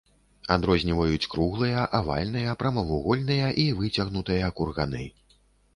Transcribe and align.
Адрозніваюць 0.53 1.29
круглыя, 1.33 1.83
авальныя, 1.99 2.57
прамавугольныя 2.63 3.55
і 3.67 3.71
выцягнутыя 3.83 4.53
курганы. 4.61 5.07